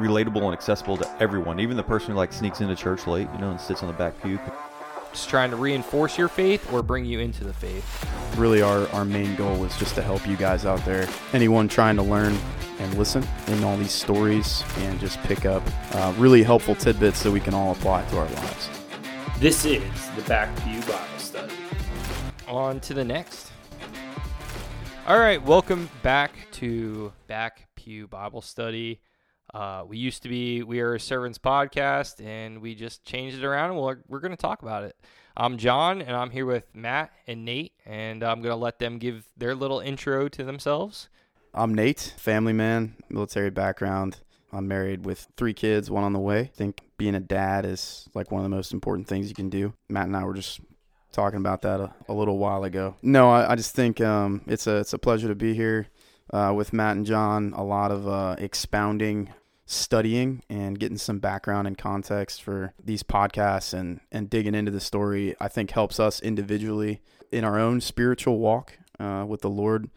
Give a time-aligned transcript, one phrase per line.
[0.00, 3.38] relatable and accessible to everyone, even the person who like sneaks into church late, you
[3.38, 4.38] know, and sits on the back pew.
[5.12, 8.06] Just trying to reinforce your faith or bring you into the faith.
[8.36, 11.08] Really, our, our main goal is just to help you guys out there.
[11.32, 12.38] Anyone trying to learn
[12.78, 15.62] and listen in all these stories and just pick up
[15.94, 18.70] uh, really helpful tidbits that we can all apply to our lives.
[19.38, 19.82] This is
[20.16, 21.54] the Back Pew Bible Study.
[22.46, 23.50] On to the next.
[25.06, 29.00] All right, welcome back to Back Pew Bible Study.
[29.52, 33.44] Uh, we used to be We Are a Servants podcast, and we just changed it
[33.44, 34.96] around, and we're, we're going to talk about it.
[35.36, 38.98] I'm Jon, and I'm here with Matt and Nate, and I'm going to let them
[38.98, 41.08] give their little intro to themselves.
[41.52, 44.18] I'm Nate, family man, military background.
[44.52, 46.40] I'm married with three kids, one on the way.
[46.40, 49.48] I think being a dad is like one of the most important things you can
[49.48, 49.72] do.
[49.88, 50.60] Matt and I were just
[51.12, 52.94] talking about that a, a little while ago.
[53.02, 55.88] No, I, I just think um, it's a it's a pleasure to be here
[56.32, 57.52] uh, with Matt and Jon.
[57.56, 59.32] A lot of uh, expounding,
[59.70, 64.80] studying, and getting some background and context for these podcasts and and digging into the
[64.80, 65.34] story.
[65.40, 69.88] I think helps us individually in our own spiritual walk uh, with the Lord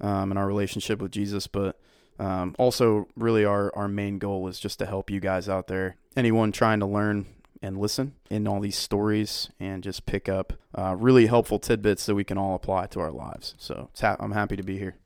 [0.00, 1.78] um, and our relationship with Jesus, but.
[2.18, 5.96] Um, also, really, our, our main goal is just to help you guys out there.
[6.14, 7.26] Anyone trying to learn
[7.62, 12.14] and listen in all these stories and just pick up uh, really helpful tidbits that
[12.14, 13.54] we can all apply to our lives.
[13.56, 14.96] So ha- I'm happy to be here.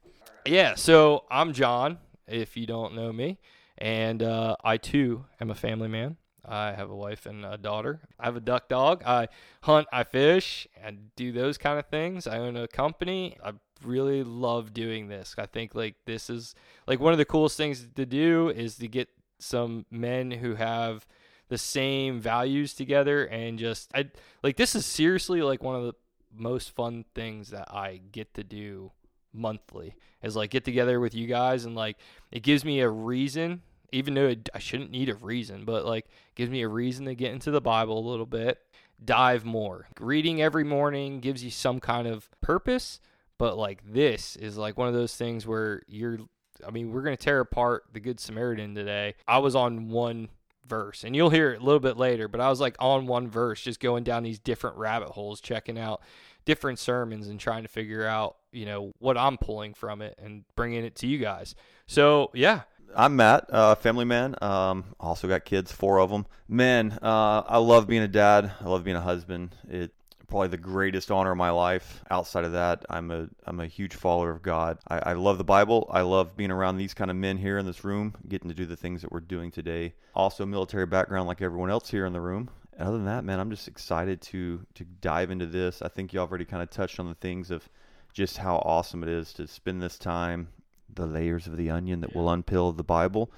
[0.47, 3.39] Yeah, so I'm Jon, if you don't know me,
[3.79, 6.17] and uh, I too am a family man.
[6.45, 8.01] I have a wife and a daughter.
[8.21, 9.03] I have a duck dog.
[9.05, 9.29] I
[9.63, 12.27] hunt, I fish, and do those kind of things.
[12.27, 13.37] I own a company.
[13.45, 13.53] I
[13.85, 15.35] really love doing this.
[15.39, 16.55] I think like this is
[16.87, 21.07] like one of the coolest things to do is to get some men who have
[21.49, 24.11] the same values together and just I
[24.43, 25.95] like this is seriously like one of the
[26.35, 28.93] most fun things that I get to do
[29.37, 31.97] monthly is like get together with you guys and like
[32.33, 36.07] it gives me a reason even though it, I shouldn't need a reason but like
[36.35, 38.59] gives me a reason to get into the Bible a little bit
[39.05, 43.01] dive more reading every morning gives you some kind of purpose
[43.39, 46.19] but like this is like one of those things where you're
[46.67, 49.15] I mean, we're going to tear apart the Good Samaritan today.
[49.27, 50.29] I was on one
[50.67, 53.29] verse, and you'll hear it a little bit later, but I was like on one
[53.29, 56.03] verse, just going down these different rabbit holes, checking out
[56.47, 60.45] different sermons and trying to figure out, you know, what I'm pulling from it and
[60.55, 61.55] bringing it to you guys.
[61.87, 62.63] So, yeah.
[62.95, 64.37] I'm Matt, uh, family man.
[64.41, 66.25] Um, also got kids, four of them.
[66.49, 68.53] Men, uh, I love being a dad.
[68.61, 69.55] I love being a husband.
[69.69, 69.93] It
[70.29, 72.03] probably the greatest honor of my life.
[72.11, 74.79] Outside of that, I'm a I'm a huge follower of God.
[74.89, 75.89] I, I love the Bible.
[75.91, 78.67] I love being around these kind of men here in this room, getting to do
[78.67, 79.95] the things that we're doing today.
[80.15, 82.51] Also, military background like everyone else here in the room.
[82.79, 85.81] Other than that, man, I'm just excited to to dive into this.
[85.83, 87.69] I think you already kind of touched on the things of
[88.13, 90.49] just how awesome it is to spend this time,
[90.93, 93.31] the layers of the onion that will unpeel the Bible.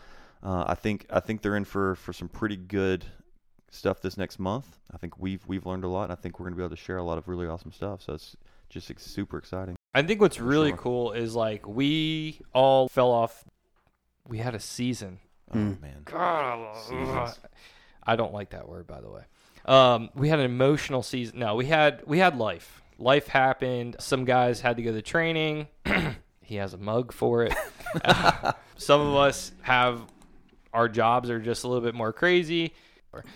[0.43, 3.05] Uh, I think I think they're in for for some pretty good
[3.71, 4.79] stuff this next month.
[4.93, 6.05] I think we've we've learned a lot.
[6.05, 7.73] And I think we're going to be able to share a lot of really awesome
[7.73, 8.03] stuff.
[8.03, 8.37] So it's
[8.71, 9.77] just super exciting.
[9.95, 10.77] I think what's really sure.
[10.79, 13.45] cool is like we all fell off.
[14.27, 15.21] We had a season.
[15.53, 15.81] Oh Mm.
[15.81, 17.39] man, God, Seasons.
[18.09, 19.23] I don't like that word, by the way.
[19.67, 21.41] Um, we had an emotional season.
[21.41, 22.83] No, we had we had life.
[22.99, 23.97] Life happened.
[24.01, 25.69] Some guys had to go to training.
[26.43, 27.55] he has a mug for it.
[28.79, 30.01] Some of us have
[30.73, 32.73] our jobs are just a little bit more crazy.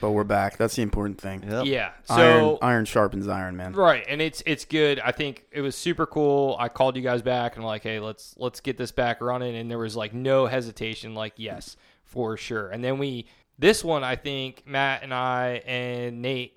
[0.00, 0.56] But we're back.
[0.56, 1.44] That's the important thing.
[1.48, 1.66] Yep.
[1.66, 1.92] Yeah.
[2.04, 3.72] So iron, iron sharpens iron, man.
[3.72, 5.00] Right, and it's it's good.
[5.00, 6.56] I think it was super cool.
[6.58, 9.54] I called you guys back and like, hey, let's let's get this back running.
[9.56, 11.14] And there was like no hesitation.
[11.14, 12.68] Like, yes, for sure.
[12.68, 13.26] And then we
[13.58, 16.56] this one, I think Matt and I and Nate,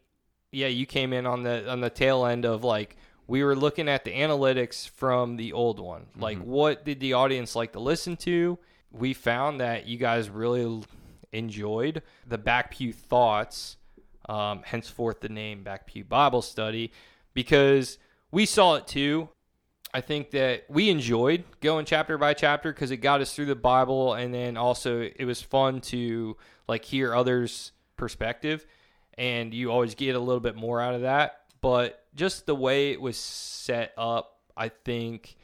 [0.51, 2.97] yeah, you came in on the on the tail end of like
[3.27, 6.07] we were looking at the analytics from the old one.
[6.17, 8.59] Like, what did the audience like to listen to?
[8.91, 10.83] We found that you guys really
[11.31, 13.77] enjoyed the back pew thoughts
[14.29, 16.91] um, henceforth the name back pew bible study
[17.33, 17.97] because
[18.31, 19.29] we saw it too
[19.95, 23.55] i think that we enjoyed going chapter by chapter because it got us through the
[23.55, 26.37] bible and then also it was fun to
[26.67, 28.65] like hear others perspective
[29.17, 31.41] and you always get a little bit more out of that.
[31.61, 35.35] But just the way it was set up i think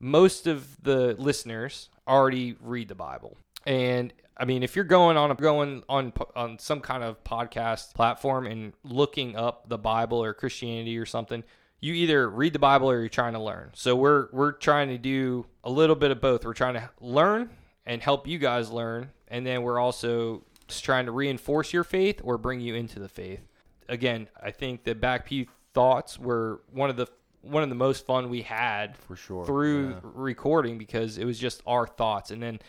[0.00, 3.36] most of the listeners already read the bible.
[3.66, 7.94] And I mean, if you're going on a, going on on some kind of podcast
[7.94, 11.44] platform and looking up the Bible or Christianity or something,
[11.84, 13.70] you either read the Bible or you're trying to learn.
[13.74, 16.44] So we're we're trying to do a little bit of both.
[16.44, 17.50] We're trying to learn
[17.84, 22.20] and help you guys learn, and then we're also just trying to reinforce your faith
[22.24, 23.40] or bring you into the faith.
[23.88, 27.06] Again, I think the back pew thoughts were one of the
[27.42, 29.44] one of the most fun we had for sure.
[29.44, 29.96] through Yeah.
[30.02, 32.60] recording because it was just our thoughts and then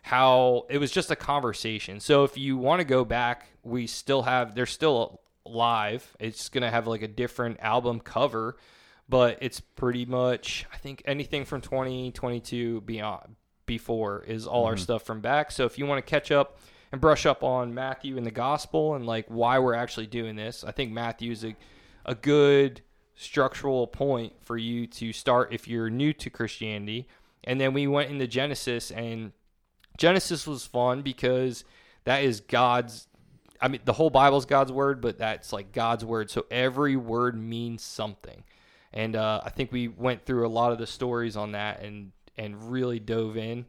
[0.00, 2.00] how it was just a conversation.
[2.00, 6.16] So if you want to go back, we still have they're still live.
[6.20, 8.56] It's gonna have like a different album cover,
[9.08, 13.36] but it's pretty much I think anything from 2022 beyond
[13.66, 14.82] before is all our mm-hmm.
[14.82, 15.50] stuff from back.
[15.50, 16.58] So if you want to catch up
[16.90, 20.64] and brush up on Matthew and the gospel and like why we're actually doing this,
[20.64, 21.56] I think Matthew's a
[22.04, 22.82] a good
[23.14, 27.06] structural point for you to start if you're new to Christianity.
[27.44, 29.32] And then we went into Genesis and
[29.98, 31.64] Genesis was fun because
[32.04, 33.06] that is God's
[33.62, 36.30] I mean the whole Bible's God's word, but that's like God's word.
[36.30, 38.44] So every word means something.
[38.92, 42.12] And uh, I think we went through a lot of the stories on that and
[42.36, 43.64] and really dove in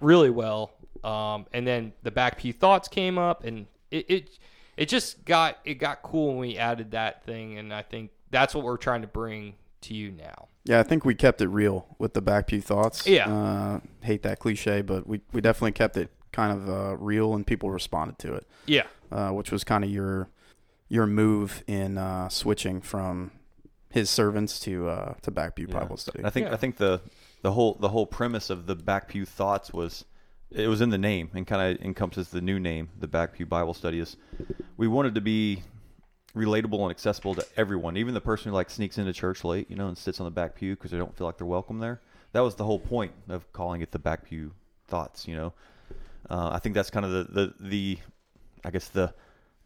[0.00, 0.72] really well.
[1.04, 4.38] Um, and then the back pew thoughts came up, and it, it
[4.76, 8.54] it just got it got cool when we added that thing, and I think that's
[8.54, 10.48] what we're trying to bring to you now.
[10.64, 13.06] Yeah, I think we kept it real with the back pew thoughts.
[13.06, 13.32] Yeah.
[13.32, 17.44] Uh, hate that cliche, but we, we definitely kept it kind of uh, real and
[17.44, 20.28] people responded to it, Yeah, uh, which was kind of your
[20.88, 23.32] your move in uh, switching from
[23.90, 25.80] his servants to uh, to back pew Yeah.
[25.80, 26.24] Bible study.
[26.24, 26.52] I think Yeah.
[26.52, 27.00] I think the
[27.42, 30.04] the whole the whole premise of the back pew thoughts was
[30.52, 33.44] it was in the name and kind of encompasses the new name, the back pew
[33.46, 33.98] Bible study.
[33.98, 34.16] Is
[34.76, 35.64] we wanted to be
[36.36, 39.74] relatable and accessible to everyone, even the person who like sneaks into church late, you
[39.76, 42.00] know, and sits on the back pew because they don't feel like they're welcome there.
[42.32, 44.52] That was the whole point of calling it the back pew
[44.86, 45.26] thoughts.
[45.26, 45.52] You know,
[46.30, 47.98] uh, I think that's kind of the, the the
[48.64, 49.14] I guess the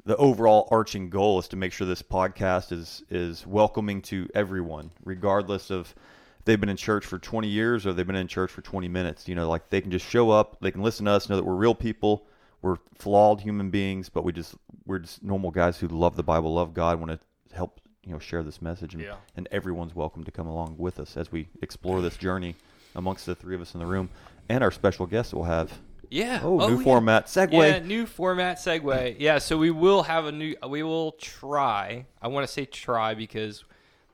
[0.04, 4.90] the overall arching goal is to make sure this podcast is is welcoming to everyone,
[5.04, 5.94] regardless of
[6.38, 8.88] if they've been in church for 20 years or they've been in church for 20
[8.88, 9.28] minutes.
[9.28, 11.44] You know, like they can just show up, they can listen to us, know that
[11.44, 12.26] we're real people,
[12.62, 14.54] we're flawed human beings, but we just
[14.84, 18.18] we're just normal guys who love the Bible, love God, want to help you know
[18.18, 19.14] share this message, and, Yeah.
[19.36, 22.56] and everyone's welcome to come along with us as we explore this journey
[22.96, 24.10] amongst the three of us in the room
[24.48, 25.72] and our special guest that we'll have.
[26.12, 26.40] Yeah.
[26.42, 26.84] Oh, oh, new yeah.
[26.84, 27.52] format segue.
[27.52, 29.16] Yeah, new format segue.
[29.18, 30.54] Yeah, so we will have a new.
[30.68, 32.06] We will try.
[32.20, 33.64] I want to say try because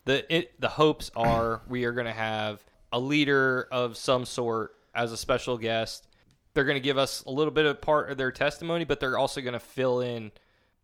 [0.04, 4.76] the it, the hopes are we are going to have a leader of some sort
[4.94, 6.06] as a special guest.
[6.54, 9.18] They're going to give us a little bit of part of their testimony, but they're
[9.18, 10.30] also going to fill in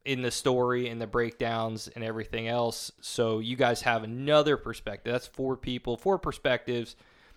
[0.05, 2.91] in the story and the breakdowns and everything else.
[3.01, 5.13] So you guys have another perspective.
[5.13, 6.97] That's four people, four perspectives.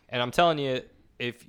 [0.10, 0.82] And I'm telling you,
[1.20, 1.46] if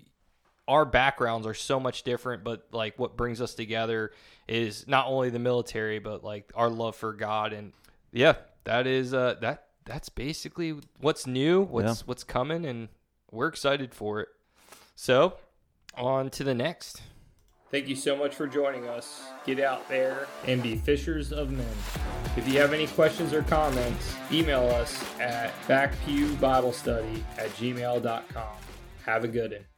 [0.68, 4.12] our backgrounds are so much different, but like what brings us together
[4.46, 7.52] is not only the military, but like our love for God.
[7.52, 7.72] And
[8.12, 8.34] yeah,
[8.64, 12.04] that is uh that that's basically what's new, what's Yeah.
[12.06, 12.88] what's coming, and
[13.32, 14.28] we're excited for it.
[14.94, 15.38] So
[15.96, 17.02] on to the next.
[17.70, 19.22] Thank you so much for joining us.
[19.44, 21.66] Get out there and be fishers of men.
[22.36, 28.56] If you have any questions or comments, email us at backpewbiblestudy at gmail.com.
[29.04, 29.68] Have a good one.